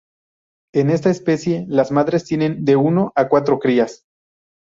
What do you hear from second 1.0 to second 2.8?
especie las madres tienen de